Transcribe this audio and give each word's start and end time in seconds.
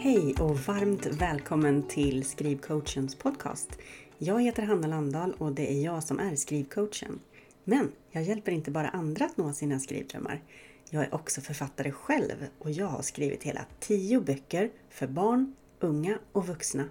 Hej 0.00 0.34
och 0.40 0.58
varmt 0.58 1.06
välkommen 1.06 1.82
till 1.82 2.24
Skrivcoachens 2.24 3.14
podcast. 3.14 3.78
Jag 4.18 4.42
heter 4.42 4.62
Hanna 4.62 4.86
Landahl 4.86 5.34
och 5.38 5.52
det 5.52 5.72
är 5.72 5.84
jag 5.84 6.02
som 6.02 6.18
är 6.18 6.36
skrivcoachen. 6.36 7.20
Men 7.64 7.92
jag 8.10 8.22
hjälper 8.22 8.52
inte 8.52 8.70
bara 8.70 8.88
andra 8.88 9.24
att 9.24 9.36
nå 9.36 9.52
sina 9.52 9.80
skrivdrömmar. 9.80 10.42
Jag 10.90 11.02
är 11.02 11.14
också 11.14 11.40
författare 11.40 11.92
själv 11.92 12.46
och 12.58 12.70
jag 12.70 12.86
har 12.86 13.02
skrivit 13.02 13.42
hela 13.42 13.64
tio 13.80 14.20
böcker 14.20 14.70
för 14.90 15.06
barn, 15.06 15.54
unga 15.80 16.18
och 16.32 16.46
vuxna. 16.46 16.84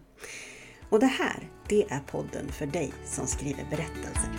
Och 0.89 0.99
det 0.99 1.05
här, 1.05 1.49
det 1.69 1.83
är 1.83 1.99
podden 1.99 2.47
för 2.51 2.65
dig 2.65 2.93
som 3.05 3.27
skriver 3.27 3.67
berättelser. 3.69 4.29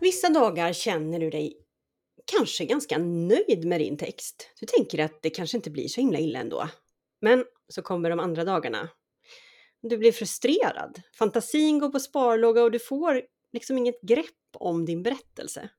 Vissa 0.00 0.28
dagar 0.28 0.72
känner 0.72 1.20
du 1.20 1.30
dig 1.30 1.67
kanske 2.36 2.64
ganska 2.64 2.98
nöjd 2.98 3.64
med 3.64 3.80
din 3.80 3.96
text. 3.96 4.50
Du 4.60 4.66
tänker 4.66 4.98
att 4.98 5.22
det 5.22 5.30
kanske 5.30 5.56
inte 5.56 5.70
blir 5.70 5.88
så 5.88 6.00
himla 6.00 6.18
illa 6.18 6.38
ändå. 6.38 6.68
Men 7.20 7.44
så 7.68 7.82
kommer 7.82 8.10
de 8.10 8.20
andra 8.20 8.44
dagarna. 8.44 8.88
Du 9.82 9.98
blir 9.98 10.12
frustrerad, 10.12 11.02
fantasin 11.18 11.78
går 11.78 11.88
på 11.88 12.00
sparlåga 12.00 12.62
och 12.62 12.70
du 12.70 12.78
får 12.78 13.22
liksom 13.52 13.78
inget 13.78 14.00
grepp 14.00 14.26
om 14.52 14.84
din 14.84 15.02
berättelse. 15.02 15.70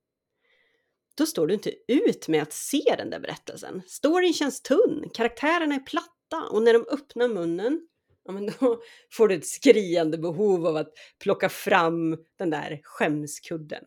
Då 1.15 1.25
står 1.25 1.47
du 1.47 1.53
inte 1.53 1.73
ut 1.87 2.27
med 2.27 2.41
att 2.41 2.53
se 2.53 2.95
den 2.97 3.09
där 3.09 3.19
berättelsen. 3.19 3.81
Storyn 3.87 4.33
känns 4.33 4.61
tunn, 4.61 5.09
karaktärerna 5.13 5.75
är 5.75 5.79
platta 5.79 6.49
och 6.51 6.63
när 6.63 6.73
de 6.73 6.85
öppnar 6.89 7.27
munnen, 7.27 7.87
ja 8.25 8.31
men 8.31 8.45
då 8.45 8.81
får 9.13 9.27
du 9.27 9.35
ett 9.35 9.47
skriande 9.47 10.17
behov 10.17 10.67
av 10.67 10.75
att 10.75 10.93
plocka 11.19 11.49
fram 11.49 12.17
den 12.37 12.49
där 12.49 12.79
skämskudden. 12.83 13.83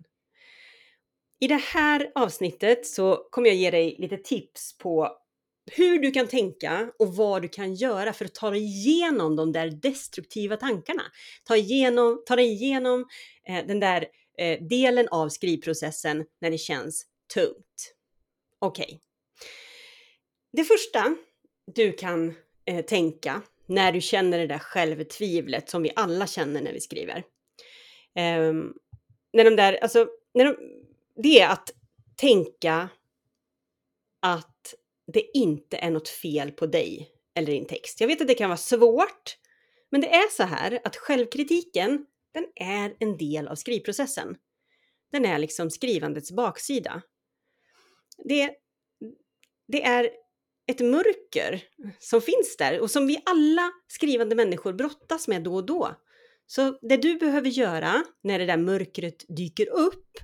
I 1.42 1.48
det 1.48 1.62
här 1.62 2.12
avsnittet 2.14 2.86
så 2.86 3.16
kommer 3.30 3.48
jag 3.48 3.56
ge 3.56 3.70
dig 3.70 3.96
lite 3.98 4.16
tips 4.16 4.78
på 4.78 5.16
hur 5.70 5.98
du 5.98 6.10
kan 6.10 6.26
tänka 6.26 6.92
och 6.98 7.16
vad 7.16 7.42
du 7.42 7.48
kan 7.48 7.74
göra 7.74 8.12
för 8.12 8.24
att 8.24 8.34
ta 8.34 8.50
dig 8.50 8.62
igenom 8.62 9.36
de 9.36 9.52
där 9.52 9.70
destruktiva 9.70 10.56
tankarna. 10.56 11.02
Ta, 11.44 11.56
igenom, 11.56 12.22
ta 12.26 12.36
dig 12.36 12.52
igenom 12.52 13.06
eh, 13.48 13.66
den 13.66 13.80
där 13.80 14.06
eh, 14.38 14.62
delen 14.62 15.08
av 15.08 15.28
skrivprocessen 15.28 16.24
när 16.40 16.50
det 16.50 16.58
känns 16.58 17.06
tungt. 17.34 17.94
Okej. 18.58 18.84
Okay. 18.84 18.98
Det 20.52 20.64
första 20.64 21.16
du 21.74 21.92
kan 21.92 22.34
eh, 22.64 22.84
tänka 22.84 23.42
när 23.66 23.92
du 23.92 24.00
känner 24.00 24.38
det 24.38 24.46
där 24.46 24.58
självtvivlet 24.58 25.70
som 25.70 25.82
vi 25.82 25.92
alla 25.96 26.26
känner 26.26 26.60
när 26.60 26.72
vi 26.72 26.80
skriver. 26.80 27.24
Ehm, 28.14 28.74
när 29.32 29.44
de 29.44 29.56
där, 29.56 29.78
alltså, 29.82 30.08
när 30.34 30.44
de, 30.44 30.56
det 31.14 31.40
är 31.40 31.48
att 31.48 31.70
tänka 32.16 32.88
att 34.22 34.74
det 35.12 35.30
inte 35.34 35.76
är 35.76 35.90
något 35.90 36.08
fel 36.08 36.50
på 36.52 36.66
dig 36.66 37.08
eller 37.34 37.52
din 37.52 37.66
text. 37.66 38.00
Jag 38.00 38.08
vet 38.08 38.20
att 38.20 38.28
det 38.28 38.34
kan 38.34 38.50
vara 38.50 38.56
svårt, 38.56 39.36
men 39.90 40.00
det 40.00 40.14
är 40.14 40.30
så 40.30 40.42
här 40.42 40.80
att 40.84 40.96
självkritiken, 40.96 42.06
den 42.34 42.46
är 42.54 42.96
en 42.98 43.16
del 43.16 43.48
av 43.48 43.54
skrivprocessen. 43.54 44.36
Den 45.12 45.24
är 45.24 45.38
liksom 45.38 45.70
skrivandets 45.70 46.32
baksida. 46.32 47.02
Det, 48.24 48.54
det 49.68 49.82
är 49.82 50.10
ett 50.66 50.80
mörker 50.80 51.62
som 51.98 52.20
finns 52.20 52.56
där 52.58 52.80
och 52.80 52.90
som 52.90 53.06
vi 53.06 53.22
alla 53.26 53.70
skrivande 53.86 54.34
människor 54.34 54.72
brottas 54.72 55.28
med 55.28 55.42
då 55.42 55.54
och 55.54 55.66
då. 55.66 55.96
Så 56.46 56.78
det 56.82 56.96
du 56.96 57.14
behöver 57.14 57.48
göra 57.48 58.04
när 58.22 58.38
det 58.38 58.46
där 58.46 58.56
mörkret 58.56 59.24
dyker 59.36 59.68
upp 59.68 60.18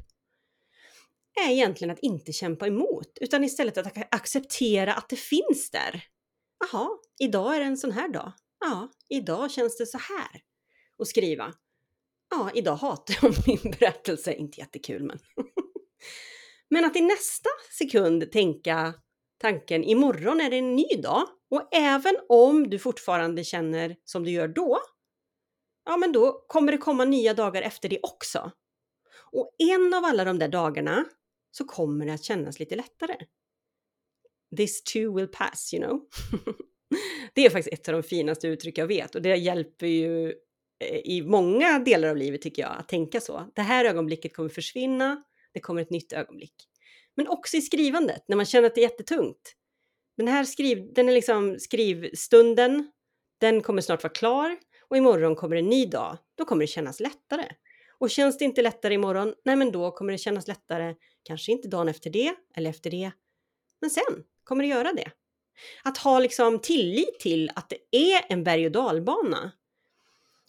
är 1.47 1.51
egentligen 1.51 1.91
att 1.91 1.99
inte 1.99 2.33
kämpa 2.33 2.67
emot, 2.67 3.19
utan 3.21 3.45
istället 3.45 3.79
att 3.79 4.15
acceptera 4.15 4.95
att 4.95 5.09
det 5.09 5.17
finns 5.17 5.71
där. 5.73 6.05
Jaha, 6.61 6.89
idag 7.19 7.57
är 7.57 7.61
det 7.61 7.67
en 7.67 7.77
sån 7.77 7.93
här 7.93 8.09
dag. 8.09 8.33
Ja, 8.61 8.89
idag 9.09 9.51
känns 9.51 9.77
det 9.77 9.87
så 9.87 9.99
här. 9.99 10.41
Och 10.99 11.09
skriva. 11.09 11.55
Ja, 12.31 12.51
idag 12.55 12.77
hatar 12.77 13.19
jag 13.23 13.35
min 13.47 13.75
berättelse. 13.81 14.35
Inte 14.35 14.61
jättekul, 14.61 15.03
men. 15.03 15.19
men 16.71 16.85
att 16.85 16.97
i 16.97 17.01
nästa 17.01 17.51
sekund 17.79 18.33
tänka 18.33 18.95
tanken 19.41 19.85
imorgon 19.85 20.41
är 20.41 20.51
det 20.51 20.57
en 20.57 20.77
ny 20.77 20.89
dag 21.03 21.29
och 21.51 21.69
även 21.75 22.17
om 22.29 22.71
du 22.71 22.79
fortfarande 22.79 23.45
känner 23.45 23.97
som 24.05 24.25
du 24.25 24.31
gör 24.31 24.49
då, 24.49 24.79
ja, 25.85 25.97
men 25.97 26.13
då 26.13 26.45
kommer 26.49 26.73
det 26.73 26.79
komma 26.79 27.05
nya 27.05 27.35
dagar 27.35 27.63
efter 27.63 27.89
det 27.89 27.99
också. 28.03 28.53
Och 29.33 29.55
en 29.59 29.95
av 29.95 30.05
alla 30.05 30.25
de 30.25 30.39
där 30.39 30.49
dagarna 30.49 31.05
så 31.51 31.65
kommer 31.65 32.07
det 32.07 32.13
att 32.13 32.25
kännas 32.25 32.59
lite 32.59 32.77
lättare. 32.77 33.17
This 34.57 34.83
too 34.83 35.17
will 35.17 35.29
pass, 35.29 35.75
you 35.75 35.83
know. 35.83 36.01
det 37.35 37.47
är 37.47 37.51
faktiskt 37.51 37.75
ett 37.75 37.89
av 37.89 37.93
de 37.95 38.03
finaste 38.03 38.49
uttryck 38.49 38.79
jag 38.79 38.87
vet 38.87 39.15
och 39.15 39.23
det 39.23 39.37
hjälper 39.37 39.87
ju 39.87 40.27
eh, 40.85 40.99
i 41.05 41.23
många 41.23 41.79
delar 41.79 42.09
av 42.09 42.17
livet 42.17 42.43
tycker 42.43 42.63
jag 42.63 42.77
att 42.79 42.89
tänka 42.89 43.21
så. 43.21 43.51
Det 43.55 43.63
här 43.63 43.85
ögonblicket 43.85 44.37
kommer 44.37 44.49
försvinna, 44.49 45.23
det 45.53 45.61
kommer 45.61 45.83
ett 45.83 45.91
nytt 45.91 46.13
ögonblick. 46.13 46.55
Men 47.17 47.29
också 47.29 47.57
i 47.57 47.61
skrivandet, 47.61 48.25
när 48.29 48.37
man 48.37 48.47
känner 48.47 48.67
att 48.67 48.75
det 48.75 48.81
är 48.81 48.91
jättetungt. 48.91 49.55
Den 50.17 50.29
här 50.29 50.45
skriv, 50.45 50.93
den 50.95 51.09
är 51.09 51.13
liksom 51.13 51.59
skrivstunden, 51.59 52.91
den 53.41 53.63
kommer 53.63 53.83
snart 53.83 54.03
vara 54.03 54.13
klar 54.13 54.57
och 54.89 54.97
imorgon 54.97 55.37
kommer 55.37 55.57
en 55.57 55.67
ny 55.67 55.87
dag. 55.87 56.19
Då 56.35 56.45
kommer 56.45 56.63
det 56.63 56.67
kännas 56.67 57.01
lättare. 57.01 57.45
Och 57.99 58.11
känns 58.11 58.39
det 58.39 58.45
inte 58.45 58.63
lättare 58.63 58.95
imorgon, 58.95 59.35
nej 59.45 59.57
men 59.57 59.73
då 59.73 59.91
kommer 59.91 60.13
det 60.13 60.19
kännas 60.19 60.49
lättare, 60.49 60.95
kanske 61.23 61.53
inte 61.53 61.69
dagen 61.69 61.89
efter 61.89 62.11
det 62.11 62.35
eller 62.55 62.71
efter 62.71 62.91
det, 62.91 63.11
men 63.81 63.91
sen 63.91 64.25
kommer 64.45 64.65
det 64.65 64.69
göra 64.69 64.93
det. 64.93 65.11
Att 65.83 65.99
ha 65.99 66.19
liksom 66.19 66.59
tillit 66.59 67.21
till 67.21 67.51
att 67.55 67.69
det 67.69 67.79
är 67.91 68.25
en 68.29 68.45
berg 68.45 68.67
och 68.67 68.73
dalbana. 68.73 69.53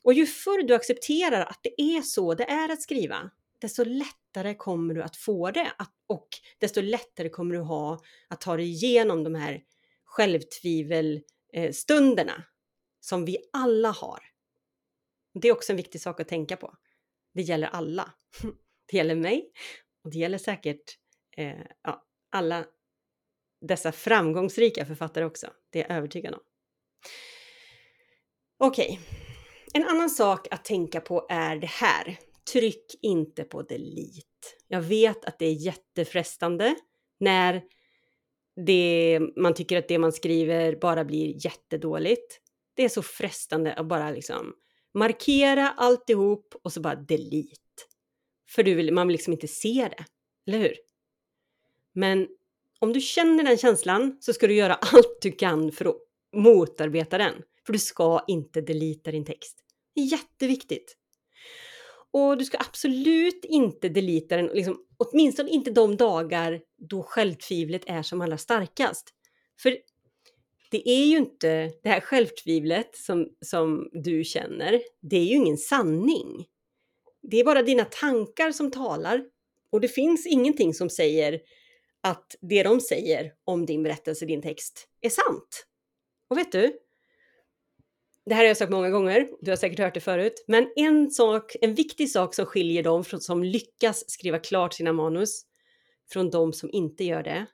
Och 0.04 0.14
ju 0.14 0.26
förr 0.26 0.64
du 0.64 0.76
accepterar 0.76 1.42
att 1.42 1.59
det 1.62 1.82
är 1.82 2.02
så 2.02 2.34
det 2.34 2.44
är 2.44 2.72
att 2.72 2.82
skriva, 2.82 3.32
desto 3.59 3.84
lättare 3.84 4.56
kommer 4.56 4.94
du 4.94 5.04
att 5.04 5.16
få 5.16 5.52
det 5.52 5.72
och 6.08 6.28
desto 6.58 6.82
lättare 6.82 7.30
kommer 7.30 7.56
du 7.56 7.62
ha 7.62 8.00
att 8.28 8.42
ta 8.42 8.58
dig 8.58 8.66
igenom 8.66 9.24
de 9.24 9.36
här 9.36 9.64
självtvivelstunderna 10.06 12.34
eh, 12.34 12.42
som 13.00 13.26
vi 13.26 13.38
alla 13.54 13.92
har. 13.92 14.20
Det 15.34 15.48
är 15.48 15.52
också 15.52 15.74
en 15.74 15.78
viktig 15.78 16.02
sak 16.02 16.20
att 16.20 16.28
tänka 16.28 16.58
på. 16.58 16.78
Det 17.34 17.41
gäller 17.41 17.67
alla. 17.67 18.13
Det 18.91 18.97
gäller 18.97 19.16
mig 19.16 19.51
och 20.03 20.12
det 20.12 20.17
gäller 20.17 20.38
säkert 20.38 20.97
eh, 21.38 21.66
ja, 21.84 22.06
alla 22.31 22.66
dessa 23.62 23.91
framgångsrika 23.91 24.85
författare 24.85 25.25
också. 25.25 25.47
Det 25.69 25.79
är 25.79 25.90
jag 25.90 25.97
övertygad 25.97 26.34
om. 26.34 26.40
Okej, 28.59 28.85
okay. 28.91 28.97
en 29.73 29.90
annan 29.90 30.09
sak 30.09 30.47
att 30.51 30.66
tänka 30.66 31.01
på 31.01 31.28
är 31.29 31.56
det 31.56 31.69
här. 31.69 32.19
Tryck 32.53 32.95
inte 33.01 33.44
på 33.44 33.61
delete. 33.61 34.25
Jag 34.67 34.81
vet 34.81 35.25
att 35.25 35.40
det 35.40 35.46
är 35.46 35.53
jättefrestande 35.53 36.75
när 37.19 37.63
det, 38.66 39.19
man 39.35 39.53
tycker 39.53 39.78
att 39.78 39.88
det 39.88 40.00
man 40.00 40.13
skriver 40.13 40.75
bara 40.75 41.06
blir 41.06 41.46
jättedåligt. 41.46 42.40
Det 42.75 42.84
är 42.84 42.90
så 42.90 43.01
frestande 43.01 43.73
att 43.73 43.88
bara 43.88 44.11
liksom 44.11 44.53
markera 44.94 45.70
alltihop 45.70 46.56
och 46.64 46.74
så 46.74 46.82
bara 46.82 46.96
delete. 46.96 47.56
För 48.50 48.64
du 48.64 48.76
vill, 48.76 48.94
man 48.94 49.08
vill 49.08 49.14
liksom 49.14 49.34
inte 49.34 49.48
se 49.48 49.90
det, 49.98 50.06
eller 50.48 50.60
hur? 50.60 50.76
Men 51.94 52.28
om 52.80 52.94
du 52.94 53.02
känner 53.02 53.44
den 53.44 53.58
känslan 53.58 54.18
så 54.20 54.34
ska 54.34 54.48
du 54.48 54.56
göra 54.56 54.74
allt 54.94 55.18
du 55.22 55.32
kan 55.32 55.72
för 55.72 55.86
att 55.86 55.96
motarbeta 56.36 57.18
den. 57.18 57.34
För 57.66 57.74
du 57.74 57.80
ska 57.80 58.24
inte 58.28 58.62
delita 58.62 59.12
din 59.12 59.26
text. 59.26 59.64
Det 59.96 60.02
är 60.02 60.06
jätteviktigt. 60.06 60.96
Och 62.12 62.38
du 62.38 62.46
ska 62.46 62.58
absolut 62.58 63.46
inte 63.46 63.90
delita 63.90 64.38
den, 64.38 64.46
liksom, 64.46 64.86
åtminstone 64.98 65.50
inte 65.50 65.72
de 65.72 65.98
dagar 65.98 66.62
då 66.78 67.03
självtvivlet 67.03 67.82
är 67.85 68.02
som 68.02 68.22
allra 68.22 68.38
starkast. 68.38 69.09
För 69.62 69.78
det 70.70 70.90
är 70.90 71.06
ju 71.06 71.18
inte 71.18 71.72
det 71.84 71.90
här 71.90 72.00
självtvivlet 72.00 72.96
som, 72.96 73.30
som 73.46 73.90
du 73.92 74.24
känner, 74.24 74.82
det 75.02 75.18
är 75.18 75.26
ju 75.26 75.36
ingen 75.36 75.58
sanning. 75.58 76.46
Det 77.22 77.40
är 77.40 77.44
bara 77.44 77.64
dina 77.64 77.86
tankar 77.86 78.52
som 78.52 78.72
talar 78.72 79.24
och 79.72 79.82
det 79.82 79.88
finns 79.88 80.28
ingenting 80.28 80.74
som 80.74 80.90
säger 80.90 81.40
att 82.02 82.36
det 82.42 82.64
de 82.64 82.82
säger 82.82 83.34
om 83.44 83.66
din 83.66 83.84
berättelse, 83.84 84.26
din 84.26 84.42
text, 84.42 84.88
är 85.02 85.10
sant. 85.10 85.66
Och 86.30 86.38
vet 86.38 86.52
du? 86.52 86.80
Det 88.26 88.36
här 88.36 88.42
har 88.42 88.48
jag 88.48 88.58
sagt 88.58 88.72
många 88.72 88.90
gånger, 88.90 89.28
du 89.42 89.52
har 89.52 89.56
säkert 89.56 89.80
hört 89.80 89.94
det 89.94 90.00
förut, 90.00 90.44
men 90.48 90.72
en 90.76 91.12
sak, 91.12 91.56
en 91.62 91.76
viktig 91.76 92.12
sak 92.12 92.36
som 92.36 92.46
skiljer 92.46 92.84
dem 92.84 93.04
från, 93.04 93.22
som 93.22 93.44
lyckas 93.44 94.10
skriva 94.10 94.40
klart 94.40 94.74
sina 94.74 94.94
manus 94.94 95.42
från 96.12 96.30
de 96.30 96.54
som 96.54 96.70
inte 96.72 97.04
gör 97.04 97.24
det, 97.24 97.46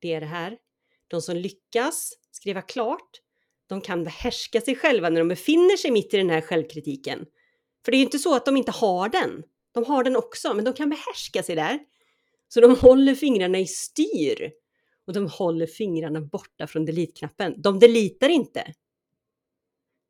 det 0.00 0.12
är 0.12 0.20
det 0.20 0.26
här. 0.26 0.58
De 1.08 1.22
som 1.22 1.36
lyckas 1.36 2.12
skriva 2.30 2.62
klart, 2.62 3.10
de 3.66 3.80
kan 3.80 4.04
behärska 4.04 4.60
sig 4.60 4.76
själva 4.76 5.08
när 5.08 5.18
de 5.18 5.28
befinner 5.28 5.76
sig 5.76 5.90
mitt 5.90 6.14
i 6.14 6.16
den 6.16 6.30
här 6.30 6.40
självkritiken. 6.40 7.26
För 7.84 7.92
det 7.92 7.96
är 7.96 7.98
ju 7.98 8.04
inte 8.04 8.18
så 8.18 8.34
att 8.34 8.44
de 8.44 8.56
inte 8.56 8.72
har 8.72 9.08
den. 9.08 9.42
De 9.72 9.84
har 9.84 10.04
den 10.04 10.16
också, 10.16 10.54
men 10.54 10.64
de 10.64 10.74
kan 10.74 10.90
behärska 10.90 11.42
sig 11.42 11.56
där. 11.56 11.78
Så 12.48 12.60
de 12.60 12.76
håller 12.76 13.14
fingrarna 13.14 13.58
i 13.58 13.66
styr 13.66 14.52
och 15.06 15.12
de 15.12 15.28
håller 15.28 15.66
fingrarna 15.66 16.20
borta 16.20 16.66
från 16.66 16.84
delete-knappen. 16.84 17.54
De 17.62 17.78
deletar 17.78 18.28
inte. 18.28 18.74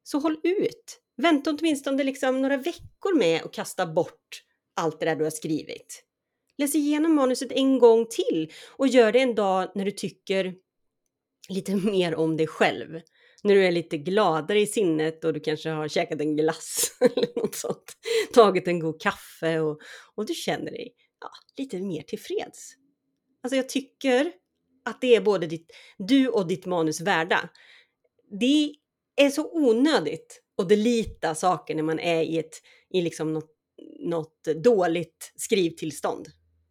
Så 0.03 0.19
håll 0.19 0.41
ut. 0.43 1.01
Vänta 1.17 1.51
åtminstone 1.51 2.05
liksom 2.05 2.43
några 2.43 2.57
veckor 2.57 3.19
med 3.19 3.43
att 3.43 3.53
kasta 3.53 3.87
bort 3.87 4.43
allt 4.75 5.01
det 5.01 5.07
där 5.07 5.17
du 5.17 5.25
har 5.25 5.31
skrivit. 5.31 6.05
Läs 6.59 6.75
igenom 6.75 7.15
manuset 7.15 7.53
en 7.53 7.79
gång 7.79 8.07
till 8.11 8.53
och 8.69 8.89
gör 8.89 9.13
det 9.13 9.21
en 9.21 9.35
dag 9.35 9.73
när 9.75 9.85
du 9.85 9.91
tycker 9.91 10.55
lite 11.49 11.77
mer 11.93 12.15
om 12.15 12.37
dig 12.37 12.47
själv. 12.47 13.01
När 13.43 13.55
du 13.55 13.67
är 13.67 13.73
lite 13.73 13.99
gladare 13.99 14.61
i 14.61 14.67
sinnet 14.67 15.25
och 15.25 15.33
du 15.33 15.41
kanske 15.41 15.71
har 15.71 15.89
käkat 15.89 16.21
en 16.21 16.37
glass 16.37 16.97
eller 17.01 17.41
något 17.41 17.55
sånt. 17.55 17.93
Tagit 18.35 18.69
en 18.69 18.81
god 18.81 19.01
kaffe 19.01 19.61
och, 19.61 19.81
och 20.15 20.27
du 20.27 20.35
känner 20.35 20.71
dig 20.71 20.95
ja, 21.21 21.31
lite 21.57 21.79
mer 21.81 22.03
tillfreds. 22.03 22.75
Alltså 23.43 23.57
jag 23.57 23.69
tycker 23.69 24.33
att 24.85 25.01
det 25.01 25.17
är 25.17 25.21
både 25.21 25.47
ditt, 25.47 25.73
du 25.99 26.29
och 26.29 26.47
ditt 26.47 26.67
manus 26.67 27.01
värda. 27.01 27.49
Det 28.41 28.75
är 29.17 29.31
så 29.31 29.51
onödigt 29.53 30.43
att 30.57 30.69
delita 30.69 31.35
saker 31.35 31.75
när 31.75 31.83
man 31.83 31.99
är 31.99 32.23
i, 32.23 32.39
ett, 32.39 32.63
i 32.91 33.03
liksom 33.03 33.33
något, 33.33 33.51
något 34.01 34.45
dåligt 34.45 35.33
skrivtillstånd. 35.37 36.27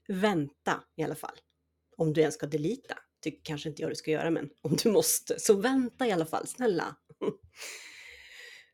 Vänta 0.08 0.84
i 0.98 1.04
alla 1.04 1.16
fall. 1.16 1.38
Om 1.98 2.14
du 2.14 2.22
ens 2.22 2.36
ska 2.36 2.48
delita. 2.48 2.98
Tycker 3.22 3.42
kanske 3.44 3.70
inte 3.70 3.82
jag 3.82 3.92
du 3.92 3.96
ska 3.96 4.12
göra, 4.12 4.30
men 4.30 4.50
om 4.62 4.76
du 4.84 4.92
måste 4.92 5.40
så 5.40 5.54
vänta 5.54 6.08
i 6.08 6.12
alla 6.12 6.26
fall, 6.26 6.48
snälla. 6.48 6.96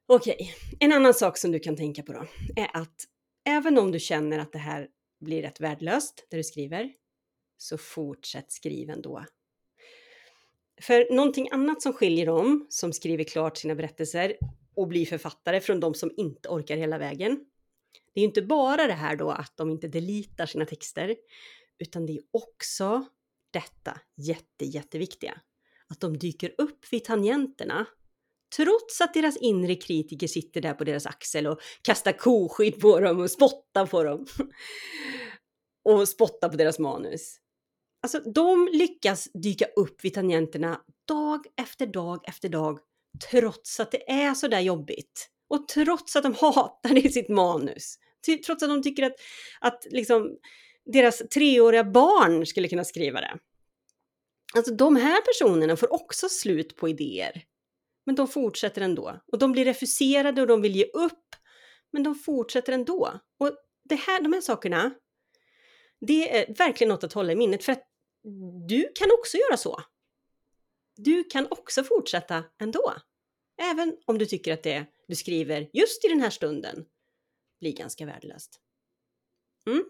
Okej, 0.06 0.36
okay. 0.40 0.78
en 0.80 0.92
annan 0.92 1.13
sak 1.13 1.38
som 1.38 1.51
du 1.51 1.60
kan 1.60 1.75
tänka 1.75 2.04
på 2.04 2.13
då 2.13 2.25
är 2.56 2.69
att 2.74 2.95
även 3.45 3.78
om 3.78 3.92
du 3.92 4.00
känner 4.00 4.40
att 4.40 4.51
det 4.51 4.60
här 4.60 4.88
blir 5.19 5.42
rätt 5.42 5.60
värdelöst, 5.60 6.28
det 6.30 6.38
du 6.38 6.44
skriver, 6.44 6.94
så 7.57 7.78
fortsätt 7.78 8.51
skriva 8.51 8.94
ändå. 8.94 9.25
För 10.81 11.13
någonting 11.13 11.50
annat 11.51 11.81
som 11.81 11.94
skiljer 11.94 12.25
dem 12.25 12.68
som 12.69 12.94
skriver 12.94 13.24
klart 13.24 13.57
sina 13.57 13.75
berättelser 13.75 14.38
och 14.75 14.88
blir 14.88 15.06
författare 15.06 15.62
från 15.62 15.80
de 15.80 15.94
som 15.94 16.12
inte 16.18 16.50
orkar 16.50 16.78
hela 16.78 16.98
vägen. 16.98 17.45
Det 18.13 18.19
är 18.19 18.22
ju 18.22 18.28
inte 18.28 18.42
bara 18.42 18.88
det 18.88 18.94
här 18.94 19.16
då 19.16 19.31
att 19.31 19.57
de 19.57 19.69
inte 19.69 19.88
delitar 19.88 20.45
sina 20.45 20.66
texter, 20.66 21.16
utan 21.80 22.06
det 22.06 22.13
är 22.13 22.22
också 22.31 23.06
detta 23.54 24.00
jätte, 24.18 24.66
jätteviktiga. 24.66 25.42
Att 25.90 26.00
de 26.00 26.18
dyker 26.18 26.56
upp 26.58 26.86
vid 26.92 27.04
tangenterna 27.04 27.86
trots 28.56 29.02
att 29.02 29.14
deras 29.14 29.38
inre 29.38 29.76
kritiker 29.76 30.28
sitter 30.28 30.62
där 30.62 30.74
på 30.74 30.84
deras 30.84 31.06
axel 31.06 31.48
och 31.48 31.60
kastar 31.82 32.12
koskit 32.12 32.80
på 32.80 33.00
dem 33.00 33.20
och 33.20 33.32
spottar 33.32 33.86
på 33.86 34.04
dem. 34.04 34.26
och 35.86 36.10
spottar 36.10 36.50
på 36.50 36.58
deras 36.58 36.80
manus. 36.80 37.38
Alltså, 38.02 38.20
de 38.20 38.70
lyckas 38.72 39.30
dyka 39.34 39.66
upp 39.66 40.06
vid 40.06 40.14
tangenterna 40.14 40.82
dag 41.08 41.46
efter 41.62 41.86
dag 41.86 42.30
efter 42.30 42.50
dag 42.50 42.80
trots 43.32 43.80
att 43.80 43.92
det 43.92 44.12
är 44.12 44.34
så 44.34 44.48
där 44.48 44.60
jobbigt. 44.60 45.30
Och 45.48 45.68
trots 45.68 46.16
att 46.16 46.24
de 46.24 46.34
hatar 46.40 46.90
det 46.90 47.02
i 47.02 47.10
sitt 47.10 47.30
manus. 47.30 47.96
Trots 48.46 48.64
att 48.64 48.70
de 48.70 48.84
tycker 48.84 49.04
att, 49.04 49.16
att 49.60 49.88
liksom, 49.90 50.38
deras 50.85 51.18
treåriga 51.18 51.83
barn 51.83 52.45
skulle 52.45 52.68
kunna 52.68 52.83
skriva 52.83 53.21
det. 53.21 53.39
Alltså 54.56 54.74
de 54.74 54.95
här 54.95 55.21
personerna 55.21 55.75
får 55.75 55.94
också 55.94 56.30
slut 56.30 56.75
på 56.75 56.89
idéer. 56.89 57.44
Men 58.06 58.15
de 58.15 58.27
fortsätter 58.27 58.81
ändå. 58.81 59.21
Och 59.31 59.39
de 59.39 59.51
blir 59.51 59.65
refuserade 59.65 60.41
och 60.41 60.47
de 60.47 60.62
vill 60.62 60.75
ge 60.75 60.85
upp. 60.85 61.35
Men 61.91 62.03
de 62.03 62.15
fortsätter 62.15 62.74
ändå. 62.74 63.19
Och 63.39 63.51
det 63.83 63.95
här, 63.95 64.21
de 64.21 64.33
här 64.33 64.41
sakerna, 64.41 64.91
det 66.01 66.38
är 66.38 66.53
verkligen 66.53 66.89
något 66.89 67.03
att 67.03 67.13
hålla 67.13 67.31
i 67.31 67.35
minnet. 67.35 67.63
För 67.63 67.71
att 67.71 67.83
du 68.68 68.91
kan 68.95 69.12
också 69.12 69.38
göra 69.38 69.57
så. 69.57 69.81
Du 70.95 71.24
kan 71.24 71.47
också 71.51 71.83
fortsätta 71.83 72.44
ändå. 72.62 72.94
Även 73.62 73.97
om 74.06 74.18
du 74.18 74.25
tycker 74.25 74.53
att 74.53 74.63
det 74.63 74.85
du 75.07 75.15
skriver 75.15 75.69
just 75.74 76.06
i 76.06 76.07
den 76.07 76.21
här 76.21 76.30
stunden 76.30 76.85
blir 77.59 77.75
ganska 77.75 78.06
värdelöst. 78.06 78.59
Mm. 79.65 79.83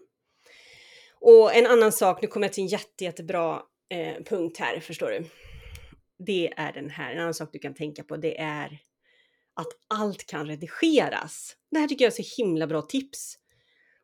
Och 1.26 1.54
en 1.54 1.66
annan 1.66 1.92
sak, 1.92 2.22
nu 2.22 2.28
kommer 2.28 2.46
jag 2.46 2.52
till 2.52 2.62
en 2.62 2.68
jätte, 2.68 3.04
jättebra 3.04 3.62
eh, 3.90 4.24
punkt 4.24 4.58
här, 4.58 4.80
förstår 4.80 5.10
du. 5.10 5.24
Det 6.26 6.52
är 6.56 6.72
den 6.72 6.90
här, 6.90 7.12
en 7.12 7.20
annan 7.20 7.34
sak 7.34 7.48
du 7.52 7.58
kan 7.58 7.74
tänka 7.74 8.04
på, 8.04 8.16
det 8.16 8.40
är 8.40 8.78
att 9.54 9.68
allt 9.88 10.26
kan 10.26 10.46
redigeras. 10.46 11.56
Det 11.70 11.78
här 11.78 11.88
tycker 11.88 12.04
jag 12.04 12.12
är 12.18 12.22
så 12.22 12.42
himla 12.42 12.66
bra 12.66 12.82
tips. 12.82 13.34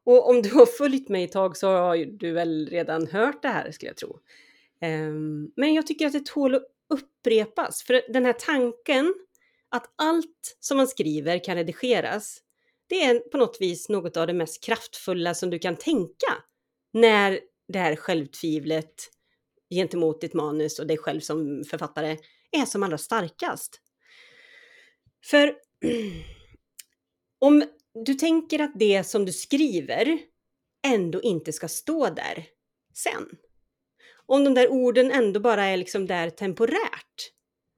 Och 0.04 0.28
om 0.28 0.42
du 0.42 0.54
har 0.54 0.66
följt 0.66 1.08
mig 1.08 1.24
ett 1.24 1.32
tag 1.32 1.56
så 1.56 1.68
har 1.68 1.96
du 1.96 2.32
väl 2.32 2.68
redan 2.70 3.06
hört 3.06 3.42
det 3.42 3.48
här 3.48 3.70
skulle 3.70 3.90
jag 3.90 3.96
tro. 3.96 4.18
Um, 4.84 5.52
men 5.56 5.74
jag 5.74 5.86
tycker 5.86 6.06
att 6.06 6.12
det 6.12 6.26
tål 6.26 6.54
att 6.54 6.62
upprepas, 6.88 7.82
för 7.82 8.12
den 8.12 8.24
här 8.24 8.32
tanken 8.32 9.14
att 9.68 9.92
allt 9.96 10.56
som 10.60 10.76
man 10.76 10.88
skriver 10.88 11.44
kan 11.44 11.56
redigeras, 11.56 12.38
det 12.86 13.04
är 13.04 13.18
på 13.18 13.38
något 13.38 13.56
vis 13.60 13.88
något 13.88 14.16
av 14.16 14.26
det 14.26 14.32
mest 14.32 14.64
kraftfulla 14.64 15.34
som 15.34 15.50
du 15.50 15.58
kan 15.58 15.76
tänka 15.76 16.44
när 16.92 17.40
det 17.68 17.78
här 17.78 17.96
självtvivlet 17.96 18.94
gentemot 19.74 20.20
ditt 20.20 20.34
manus 20.34 20.78
och 20.78 20.86
dig 20.86 20.98
själv 20.98 21.20
som 21.20 21.64
författare 21.70 22.16
är 22.50 22.64
som 22.64 22.82
allra 22.82 22.98
starkast. 22.98 23.80
För 25.24 25.54
om 27.40 27.64
du 28.04 28.14
tänker 28.14 28.58
att 28.58 28.72
det 28.74 29.04
som 29.04 29.24
du 29.24 29.32
skriver 29.32 30.18
ändå 30.86 31.22
inte 31.22 31.52
ska 31.52 31.68
stå 31.68 32.10
där 32.10 32.46
sen. 32.94 33.28
Om 34.26 34.44
de 34.44 34.54
där 34.54 34.68
orden 34.68 35.10
ändå 35.10 35.40
bara 35.40 35.64
är 35.64 35.76
liksom 35.76 36.06
där 36.06 36.30
temporärt. 36.30 37.32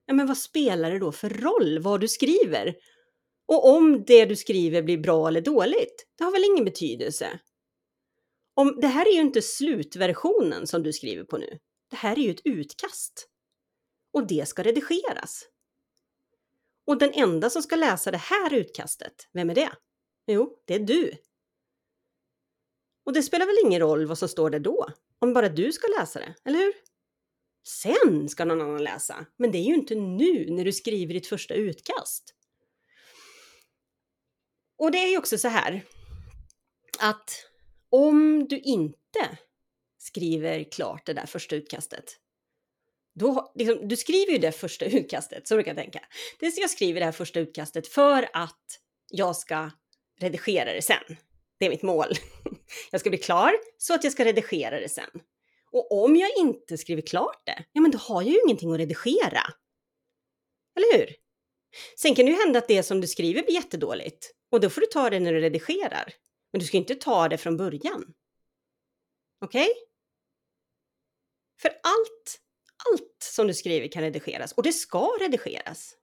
Ja, 0.06 0.14
men 0.14 0.26
vad 0.26 0.38
spelar 0.38 0.90
det 0.90 0.98
då 0.98 1.12
för 1.12 1.30
roll 1.30 1.78
vad 1.78 2.00
du 2.00 2.08
skriver? 2.08 2.74
Och 3.46 3.68
om 3.68 4.04
det 4.06 4.24
du 4.24 4.36
skriver 4.36 4.82
blir 4.82 4.98
bra 4.98 5.28
eller 5.28 5.40
dåligt, 5.40 6.06
det 6.18 6.24
har 6.24 6.32
väl 6.32 6.44
ingen 6.44 6.64
betydelse? 6.64 7.40
Om, 8.54 8.78
det 8.80 8.86
här 8.86 9.06
är 9.08 9.12
ju 9.12 9.20
inte 9.20 9.42
slutversionen 9.42 10.66
som 10.66 10.82
du 10.82 10.92
skriver 10.92 11.24
på 11.24 11.38
nu. 11.38 11.58
Det 11.90 11.96
här 11.96 12.18
är 12.18 12.22
ju 12.22 12.30
ett 12.30 12.46
utkast. 12.46 13.28
Och 14.12 14.26
det 14.26 14.48
ska 14.48 14.62
redigeras. 14.62 15.44
Och 16.86 16.98
den 16.98 17.12
enda 17.12 17.50
som 17.50 17.62
ska 17.62 17.76
läsa 17.76 18.10
det 18.10 18.18
här 18.18 18.54
utkastet, 18.54 19.28
vem 19.32 19.50
är 19.50 19.54
det? 19.54 19.72
Jo, 20.26 20.62
det 20.66 20.74
är 20.74 20.78
du. 20.78 21.12
Och 23.04 23.12
det 23.12 23.22
spelar 23.22 23.46
väl 23.46 23.56
ingen 23.66 23.80
roll 23.80 24.06
vad 24.06 24.18
som 24.18 24.28
står 24.28 24.50
där 24.50 24.60
då, 24.60 24.86
om 25.18 25.32
bara 25.32 25.48
du 25.48 25.72
ska 25.72 25.88
läsa 25.98 26.18
det, 26.18 26.34
eller 26.44 26.58
hur? 26.58 26.72
Sen 27.68 28.28
ska 28.28 28.44
någon 28.44 28.60
annan 28.60 28.84
läsa, 28.84 29.26
men 29.36 29.52
det 29.52 29.58
är 29.58 29.62
ju 29.62 29.74
inte 29.74 29.94
nu 29.94 30.46
när 30.50 30.64
du 30.64 30.72
skriver 30.72 31.14
ditt 31.14 31.26
första 31.26 31.54
utkast. 31.54 32.34
Och 34.78 34.90
det 34.90 34.98
är 34.98 35.08
ju 35.08 35.18
också 35.18 35.38
så 35.38 35.48
här 35.48 35.84
att 36.98 37.51
om 37.92 38.48
du 38.48 38.58
inte 38.58 39.38
skriver 39.98 40.64
klart 40.64 41.06
det 41.06 41.12
där 41.12 41.26
första 41.26 41.56
utkastet, 41.56 42.04
då, 43.14 43.52
liksom, 43.54 43.88
du 43.88 43.96
skriver 43.96 44.32
ju 44.32 44.38
det 44.38 44.52
första 44.52 44.84
utkastet, 44.98 45.48
så 45.48 45.56
du 45.56 45.62
kan 45.62 45.76
tänka. 45.76 46.00
jag 46.40 46.70
skriver 46.70 47.00
det 47.00 47.04
här 47.04 47.12
första 47.12 47.40
utkastet 47.40 47.88
för 47.88 48.28
att 48.32 48.80
jag 49.10 49.36
ska 49.36 49.70
redigera 50.20 50.72
det 50.72 50.82
sen. 50.82 51.16
Det 51.58 51.66
är 51.66 51.70
mitt 51.70 51.82
mål. 51.82 52.08
Jag 52.90 53.00
ska 53.00 53.10
bli 53.10 53.18
klar 53.18 53.52
så 53.78 53.94
att 53.94 54.04
jag 54.04 54.12
ska 54.12 54.24
redigera 54.24 54.80
det 54.80 54.88
sen. 54.88 55.10
Och 55.72 56.04
om 56.04 56.16
jag 56.16 56.30
inte 56.38 56.78
skriver 56.78 57.02
klart 57.02 57.42
det, 57.46 57.64
ja 57.72 57.80
men 57.80 57.90
då 57.90 57.98
har 57.98 58.22
jag 58.22 58.30
ju 58.30 58.40
ingenting 58.46 58.72
att 58.72 58.78
redigera. 58.78 59.42
Eller 60.76 60.98
hur? 60.98 61.14
Sen 61.98 62.14
kan 62.14 62.26
det 62.26 62.32
ju 62.32 62.38
hända 62.38 62.58
att 62.58 62.68
det 62.68 62.82
som 62.82 63.00
du 63.00 63.06
skriver 63.06 63.42
blir 63.42 63.54
jättedåligt 63.54 64.30
och 64.50 64.60
då 64.60 64.70
får 64.70 64.80
du 64.80 64.86
ta 64.86 65.10
det 65.10 65.20
när 65.20 65.32
du 65.32 65.40
redigerar. 65.40 66.14
Men 66.52 66.60
du 66.60 66.66
ska 66.66 66.76
inte 66.76 66.94
ta 66.94 67.28
det 67.28 67.38
från 67.38 67.56
början. 67.56 68.14
Okej? 69.40 69.62
Okay? 69.62 69.74
För 71.62 71.68
allt, 71.68 72.40
allt 72.92 73.16
som 73.22 73.46
du 73.46 73.54
skriver 73.54 73.88
kan 73.88 74.02
redigeras 74.02 74.52
och 74.52 74.62
det 74.62 74.72
ska 74.72 75.16
redigeras. 75.20 75.96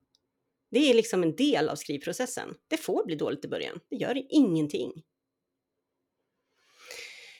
Det 0.71 0.89
är 0.89 0.93
liksom 0.93 1.23
en 1.23 1.35
del 1.35 1.69
av 1.69 1.75
skrivprocessen. 1.75 2.55
Det 2.67 2.77
får 2.77 3.05
bli 3.05 3.15
dåligt 3.15 3.45
i 3.45 3.47
början. 3.47 3.79
Det 3.89 3.95
gör 3.95 4.23
ingenting. 4.29 5.03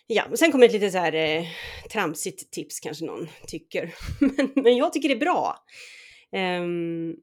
Ja, 0.07 0.25
och 0.31 0.39
sen 0.39 0.51
kommer 0.51 0.65
ett 0.65 0.73
lite 0.73 0.91
så 0.91 0.97
här 0.97 1.13
eh, 1.13 1.45
tramsigt 1.91 2.51
tips 2.51 2.79
kanske 2.79 3.05
någon 3.05 3.27
tycker. 3.47 3.95
men, 4.19 4.51
men 4.55 4.77
jag 4.77 4.93
tycker 4.93 5.09
det 5.09 5.15
är 5.15 5.19
bra. 5.19 5.65
Um, 6.31 7.15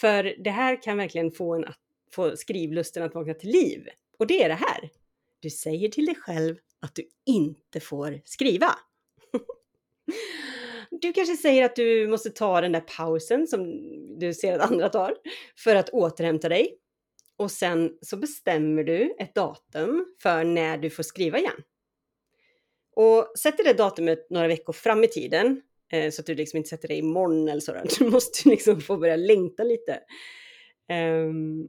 för 0.00 0.44
det 0.44 0.50
här 0.50 0.82
kan 0.82 0.96
verkligen 0.96 1.32
få 1.32 1.54
en 1.54 1.64
att 1.64 1.78
få 2.12 2.36
skrivlusten 2.36 3.02
att 3.02 3.14
vakna 3.14 3.34
till 3.34 3.50
liv. 3.50 3.88
Och 4.18 4.26
det 4.26 4.42
är 4.42 4.48
det 4.48 4.54
här. 4.54 4.90
Du 5.42 5.50
säger 5.50 5.88
till 5.88 6.06
dig 6.06 6.14
själv 6.14 6.56
att 6.80 6.94
du 6.94 7.08
inte 7.26 7.80
får 7.80 8.20
skriva. 8.24 8.66
du 10.90 11.12
kanske 11.12 11.36
säger 11.36 11.64
att 11.64 11.76
du 11.76 12.08
måste 12.08 12.30
ta 12.30 12.60
den 12.60 12.72
där 12.72 12.80
pausen 12.80 13.46
som 13.46 13.80
du 14.18 14.34
ser 14.34 14.58
att 14.58 14.70
andra 14.70 14.88
tar 14.88 15.14
för 15.56 15.76
att 15.76 15.90
återhämta 15.90 16.48
dig. 16.48 16.78
Och 17.36 17.50
sen 17.50 17.98
så 18.02 18.16
bestämmer 18.16 18.84
du 18.84 19.14
ett 19.18 19.34
datum 19.34 20.14
för 20.22 20.44
när 20.44 20.78
du 20.78 20.90
får 20.90 21.02
skriva 21.02 21.38
igen. 21.38 21.62
Och 22.96 23.32
sätter 23.38 23.64
det 23.64 23.72
datumet 23.72 24.30
några 24.30 24.48
veckor 24.48 24.72
fram 24.72 25.04
i 25.04 25.08
tiden 25.08 25.62
eh, 25.92 26.10
så 26.10 26.20
att 26.20 26.26
du 26.26 26.34
liksom 26.34 26.56
inte 26.56 26.68
sätter 26.68 26.88
det 26.88 26.96
imorgon 26.96 27.48
eller 27.48 27.60
sådär. 27.60 27.86
Du 27.98 28.10
måste 28.10 28.48
liksom 28.48 28.80
få 28.80 28.96
börja 28.96 29.16
längta 29.16 29.64
lite. 29.64 30.00
Um, 30.92 31.68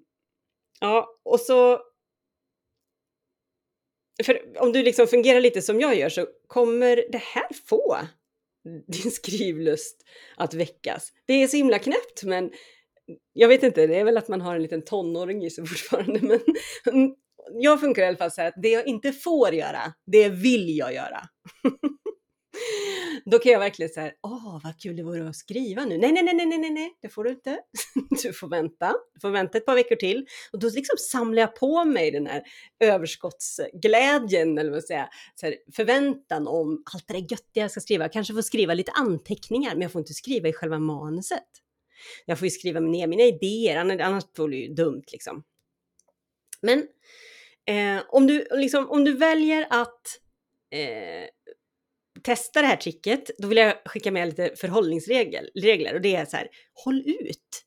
ja, 0.79 1.19
och 1.23 1.39
så 1.39 1.92
för 4.23 4.39
om 4.59 4.71
du 4.71 4.83
liksom 4.83 5.07
fungerar 5.07 5.41
lite 5.41 5.61
som 5.61 5.79
jag 5.79 5.95
gör 5.95 6.09
så 6.09 6.27
kommer 6.47 7.05
det 7.11 7.21
här 7.21 7.47
få 7.65 7.97
din 8.87 9.11
skrivlust 9.11 10.03
att 10.37 10.53
väckas. 10.53 11.11
Det 11.25 11.33
är 11.33 11.47
så 11.47 11.57
himla 11.57 11.79
knäppt 11.79 12.23
men 12.23 12.51
jag 13.33 13.47
vet 13.47 13.63
inte, 13.63 13.87
det 13.87 13.95
är 13.95 14.03
väl 14.03 14.17
att 14.17 14.27
man 14.27 14.41
har 14.41 14.55
en 14.55 14.61
liten 14.61 14.85
tonåring 14.85 15.45
i 15.45 15.49
sig 15.49 15.65
fortfarande 15.67 16.19
men 16.21 16.39
jag 17.51 17.79
funkar 17.79 18.03
i 18.03 18.05
alla 18.05 18.17
fall 18.17 18.31
så 18.31 18.41
här 18.41 18.47
att 18.47 18.61
det 18.61 18.69
jag 18.69 18.87
inte 18.87 19.11
får 19.11 19.53
göra, 19.53 19.93
det 20.05 20.29
vill 20.29 20.77
jag 20.77 20.93
göra. 20.93 21.21
Då 23.25 23.39
kan 23.39 23.51
jag 23.51 23.59
verkligen 23.59 23.89
säga, 23.89 24.11
åh 24.23 24.59
vad 24.63 24.79
kul 24.79 24.95
det 24.95 25.03
vore 25.03 25.29
att 25.29 25.35
skriva 25.35 25.85
nu. 25.85 25.97
Nej, 25.97 26.11
nej, 26.11 26.23
nej, 26.23 26.45
nej, 26.45 26.57
nej, 26.57 26.69
nej, 26.69 26.97
det 27.01 27.09
får 27.09 27.23
du 27.23 27.29
inte. 27.29 27.59
Du 28.23 28.33
får 28.33 28.47
vänta. 28.47 28.93
Du 29.13 29.19
får 29.19 29.29
vänta 29.29 29.57
ett 29.57 29.65
par 29.65 29.75
veckor 29.75 29.95
till. 29.95 30.25
Och 30.51 30.59
då 30.59 30.69
liksom 30.69 30.97
samlar 30.97 31.41
jag 31.41 31.55
på 31.55 31.85
mig 31.85 32.11
den 32.11 32.27
här 32.27 32.43
överskottsglädjen, 32.79 34.57
eller 34.57 34.71
vad 34.71 34.83
säga, 34.83 35.09
så 35.35 35.45
här, 35.45 35.55
förväntan 35.75 36.47
om 36.47 36.83
allt 36.93 37.07
det 37.07 37.13
där 37.13 37.19
göttiga 37.19 37.63
jag 37.63 37.71
ska 37.71 37.79
skriva. 37.79 38.03
Jag 38.03 38.13
kanske 38.13 38.33
får 38.33 38.41
skriva 38.41 38.73
lite 38.73 38.91
anteckningar, 38.91 39.71
men 39.71 39.81
jag 39.81 39.91
får 39.91 39.99
inte 39.99 40.13
skriva 40.13 40.49
i 40.49 40.53
själva 40.53 40.79
manuset. 40.79 41.47
Jag 42.25 42.39
får 42.39 42.45
ju 42.45 42.51
skriva 42.51 42.79
ner 42.79 43.07
mina 43.07 43.23
idéer, 43.23 43.75
annars 44.01 44.23
får 44.35 44.49
det 44.49 44.55
ju 44.55 44.73
dumt 44.73 45.03
liksom. 45.11 45.43
Men 46.61 46.87
eh, 47.65 48.03
om, 48.09 48.27
du, 48.27 48.47
liksom, 48.51 48.89
om 48.89 49.03
du 49.03 49.13
väljer 49.13 49.67
att 49.69 50.19
eh, 50.71 51.27
testa 52.23 52.61
det 52.61 52.67
här 52.67 52.75
tricket, 52.75 53.31
då 53.37 53.47
vill 53.47 53.57
jag 53.57 53.75
skicka 53.85 54.11
med 54.11 54.27
lite 54.27 54.51
förhållningsregler 54.55 55.93
och 55.93 56.01
det 56.01 56.15
är 56.15 56.25
så 56.25 56.37
här, 56.37 56.47
håll 56.73 57.03
ut. 57.05 57.63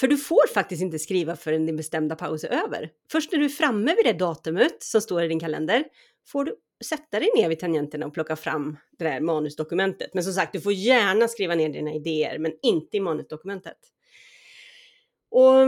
För 0.00 0.08
du 0.08 0.16
får 0.16 0.48
faktiskt 0.54 0.82
inte 0.82 0.98
skriva 0.98 1.36
förrän 1.36 1.66
din 1.66 1.76
bestämda 1.76 2.16
paus 2.16 2.44
är 2.44 2.48
över. 2.48 2.90
Först 3.12 3.32
när 3.32 3.38
du 3.38 3.44
är 3.44 3.48
framme 3.48 3.94
vid 3.94 4.04
det 4.04 4.18
datumet 4.18 4.82
som 4.82 5.00
står 5.00 5.22
i 5.22 5.28
din 5.28 5.40
kalender 5.40 5.84
får 6.26 6.44
du 6.44 6.56
sätta 6.84 7.20
dig 7.20 7.28
ner 7.36 7.48
vid 7.48 7.58
tangenterna 7.58 8.06
och 8.06 8.14
plocka 8.14 8.36
fram 8.36 8.76
det 8.98 9.04
där 9.04 9.20
manusdokumentet. 9.20 10.14
Men 10.14 10.24
som 10.24 10.32
sagt, 10.32 10.52
du 10.52 10.60
får 10.60 10.72
gärna 10.72 11.28
skriva 11.28 11.54
ner 11.54 11.68
dina 11.68 11.92
idéer, 11.92 12.38
men 12.38 12.52
inte 12.62 12.96
i 12.96 13.00
manusdokumentet. 13.00 13.78
Och 15.30 15.60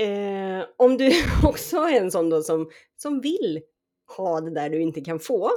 eh, 0.00 0.64
om 0.76 0.96
du 0.96 1.12
också 1.44 1.76
är 1.76 2.00
en 2.00 2.10
sån 2.10 2.30
då 2.30 2.42
som, 2.42 2.70
som 2.96 3.20
vill 3.20 3.60
ha 4.16 4.40
det 4.40 4.54
där 4.54 4.70
du 4.70 4.82
inte 4.82 5.00
kan 5.00 5.20
få, 5.20 5.50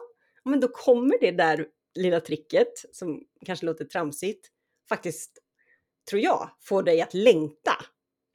men 0.46 0.60
då 0.60 0.68
kommer 0.68 1.20
det 1.20 1.32
där 1.32 1.68
lilla 1.96 2.20
tricket, 2.20 2.74
som 2.92 3.24
kanske 3.46 3.66
låter 3.66 3.86
tramsigt, 3.86 4.50
faktiskt, 4.90 5.40
tror 6.10 6.22
jag, 6.22 6.50
få 6.62 6.82
dig 6.82 7.02
att 7.02 7.14
längta 7.14 7.86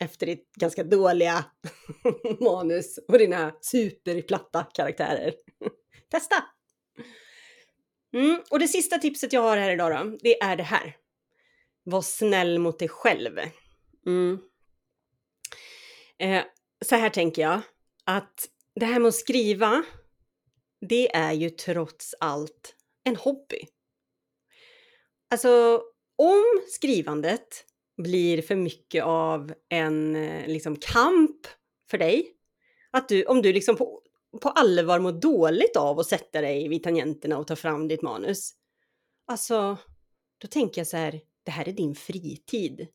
efter 0.01 0.27
ditt 0.27 0.53
ganska 0.55 0.85
dåliga 0.85 1.45
manus 2.41 2.99
och 3.09 3.19
dina 3.19 3.55
superplatta 3.61 4.67
karaktärer. 4.75 5.35
Testa! 6.11 6.45
Mm, 8.13 8.43
och 8.51 8.59
det 8.59 8.69
sista 8.69 8.99
tipset 8.99 9.33
jag 9.33 9.43
har 9.43 9.57
här 9.57 9.71
idag 9.71 9.93
då, 9.93 10.19
det 10.21 10.43
är 10.43 10.57
det 10.57 10.63
här. 10.63 10.97
Var 11.85 12.03
snäll 12.03 12.59
mot 12.59 12.79
dig 12.79 12.89
själv. 12.89 13.39
Mm. 14.07 14.39
Eh, 16.19 16.45
så 16.85 16.97
här 16.97 17.11
tänker 17.11 17.43
jag, 17.43 17.61
att 18.05 18.49
det 18.75 18.87
här 18.87 19.01
med 19.01 19.09
att 19.09 19.15
skriva 19.15 19.85
det 20.81 21.17
är 21.17 21.33
ju 21.33 21.51
trots 21.51 22.15
allt 22.21 22.75
en 23.05 23.17
hobby. 23.17 23.67
Alltså, 25.31 25.83
om 26.17 26.45
skrivandet 26.69 27.65
blir 27.97 28.43
för 28.43 28.57
mycket 28.57 29.05
av 29.05 29.55
en 29.69 30.17
eh, 30.17 30.47
liksom, 30.47 30.77
kamp 30.77 31.47
för 31.91 31.99
dig, 31.99 32.35
att 32.91 33.09
du, 33.09 33.25
om 33.25 33.43
du 33.43 33.53
liksom 33.53 33.77
på, 33.77 34.03
på 34.43 34.49
allvar 34.49 34.99
mår 34.99 35.13
dåligt 35.13 35.77
av 35.77 35.99
att 35.99 36.07
sätta 36.07 36.41
dig 36.41 36.69
vid 36.69 36.83
tangenterna 36.83 37.39
och 37.39 37.47
ta 37.47 37.57
fram 37.57 37.89
ditt 37.89 38.03
manus, 38.03 38.55
alltså, 39.27 39.79
då 40.39 40.49
tänker 40.49 40.81
jag 40.81 40.89
så 40.89 40.97
här, 40.97 41.21
det 41.43 41.51
här 41.51 41.69
är 41.69 41.73
din 41.73 41.95
fritid. 41.95 42.89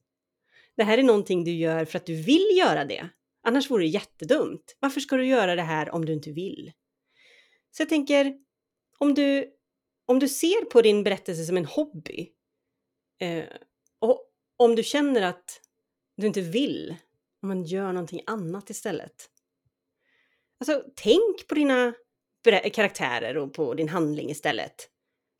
Det 0.76 0.84
här 0.84 0.98
är 0.98 1.04
någonting 1.04 1.44
du 1.44 1.52
gör 1.52 1.86
för 1.86 1.98
att 1.98 2.06
du 2.06 2.16
vill 2.16 2.58
göra 2.58 2.86
det. 2.86 3.10
Annars 3.44 3.72
vore 3.72 3.84
det 3.84 3.90
jättedumt. 3.90 4.78
Varför 4.80 5.00
ska 5.00 5.16
du 5.18 5.26
göra 5.26 5.56
det 5.56 5.62
här 5.62 5.90
om 5.90 6.06
du 6.06 6.14
inte 6.14 6.32
vill? 6.32 6.72
Så 7.78 7.82
jag 7.82 7.90
tänker, 7.90 8.36
om 8.98 9.14
du, 9.14 9.54
om 10.06 10.20
du 10.20 10.28
ser 10.28 10.66
på 10.66 10.82
din 10.82 11.04
berättelse 11.04 11.46
som 11.46 11.58
en 11.58 11.66
hobby 11.66 12.30
eh, 13.20 13.46
och 14.00 14.30
om 14.58 14.76
du 14.76 14.84
känner 14.84 15.22
att 15.22 15.62
du 16.18 16.28
inte 16.28 16.42
vill, 16.42 16.96
om 17.42 17.48
man 17.48 17.64
gör 17.64 17.94
någonting 17.94 18.22
annat 18.26 18.70
istället. 18.70 19.30
Alltså, 20.60 20.84
tänk 20.96 21.48
på 21.48 21.56
dina 21.56 21.94
karaktärer 22.74 23.38
och 23.38 23.54
på 23.54 23.74
din 23.74 23.90
handling 23.90 24.30
istället. 24.30 24.90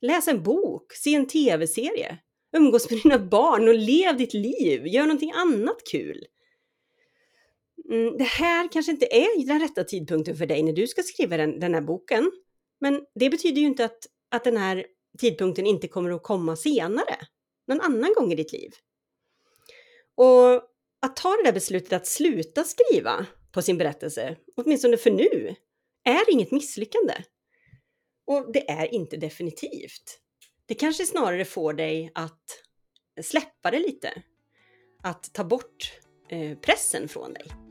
Läs 0.02 0.28
en 0.28 0.44
bok, 0.44 0.94
se 0.94 1.16
en 1.16 1.28
tv-serie, 1.28 2.18
umgås 2.58 2.90
med 2.90 3.00
dina 3.04 3.20
barn 3.20 3.68
och 3.68 3.76
lev 3.76 4.18
ditt 4.18 4.34
liv, 4.34 4.88
gör 4.88 5.04
någonting 5.04 5.32
annat 5.32 5.78
kul. 5.92 6.26
Mm, 7.90 8.18
det 8.18 8.24
här 8.24 8.68
kanske 8.72 8.92
inte 8.92 9.06
är 9.06 9.48
den 9.48 9.60
rätta 9.60 9.84
tidpunkten 9.84 10.38
för 10.38 10.46
dig 10.46 10.64
när 10.64 10.74
du 10.74 10.88
ska 10.88 11.04
skriva 11.04 11.38
den, 11.38 11.60
den 11.60 11.74
här 11.74 11.82
boken. 11.82 12.32
Men 12.82 13.02
det 13.16 13.30
betyder 13.30 13.62
ju 13.62 13.68
inte 13.68 13.86
att, 13.86 14.08
att 14.32 14.44
den 14.44 14.58
här 14.58 14.86
tidpunkten 15.20 15.66
inte 15.66 15.88
kommer 15.88 16.12
att 16.12 16.24
komma 16.24 16.56
senare, 16.56 17.16
någon 17.68 17.82
annan 17.82 18.14
gång 18.14 18.32
i 18.32 18.36
ditt 18.36 18.54
liv. 18.54 18.72
Och 20.16 20.64
att 21.02 21.16
ta 21.16 21.30
det 21.30 21.44
där 21.44 21.54
beslutet 21.54 21.94
att 21.94 22.08
sluta 22.08 22.64
skriva 22.64 23.26
på 23.52 23.62
sin 23.62 23.78
berättelse, 23.78 24.38
åtminstone 24.56 24.98
för 24.98 25.12
nu, 25.12 25.56
är 26.04 26.32
inget 26.32 26.52
misslyckande. 26.52 27.14
Och 28.28 28.52
det 28.54 28.70
är 28.70 28.94
inte 28.94 29.18
definitivt. 29.18 30.20
Det 30.66 30.76
kanske 30.76 31.06
snarare 31.06 31.46
får 31.46 31.74
dig 31.74 32.12
att 32.16 32.44
släppa 33.22 33.72
det 33.72 33.80
lite. 33.80 34.24
Att 35.04 35.34
ta 35.34 35.44
bort 35.44 35.94
eh, 36.30 36.58
pressen 36.58 37.08
från 37.08 37.34
dig. 37.34 37.63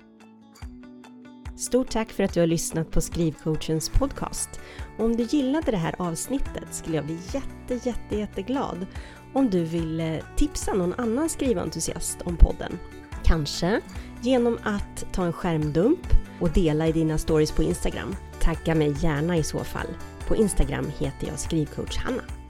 Stort 1.56 1.90
tack 1.90 2.10
för 2.10 2.24
att 2.24 2.34
du 2.34 2.40
har 2.40 2.46
lyssnat 2.46 2.90
på 2.90 3.00
Skrivcoachens 3.00 3.88
podcast. 3.88 4.60
Och 4.98 5.04
om 5.04 5.16
du 5.16 5.22
gillade 5.22 5.70
det 5.70 5.76
här 5.76 5.94
avsnittet 5.98 6.64
skulle 6.70 6.96
jag 6.96 7.04
bli 7.04 7.18
jätte, 7.32 7.88
jätte, 7.88 8.16
jätteglad 8.16 8.86
om 9.32 9.50
du 9.50 9.64
vill 9.64 10.20
tipsa 10.36 10.74
någon 10.74 10.94
annan 10.94 11.28
skriventusiast 11.28 12.22
om 12.22 12.36
podden. 12.36 12.78
Kanske 13.24 13.80
genom 14.22 14.58
att 14.62 15.12
ta 15.12 15.24
en 15.24 15.32
skärmdump 15.32 16.06
och 16.40 16.50
dela 16.50 16.88
i 16.88 16.92
dina 16.92 17.18
stories 17.18 17.52
på 17.52 17.62
Instagram. 17.62 18.16
Tagga 18.40 18.74
mig 18.74 18.94
gärna 19.00 19.36
i 19.36 19.42
så 19.42 19.58
fall. 19.58 19.88
På 20.28 20.36
Instagram 20.36 20.86
heter 20.98 21.26
jag 21.26 21.38
skrivcoach 21.38 21.96
Hanna. 21.96 22.41